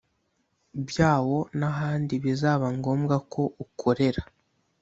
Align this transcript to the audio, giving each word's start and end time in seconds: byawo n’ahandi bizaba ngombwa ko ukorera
byawo 0.87 1.39
n’ahandi 1.59 2.13
bizaba 2.23 2.67
ngombwa 2.77 3.15
ko 3.31 3.41
ukorera 3.63 4.23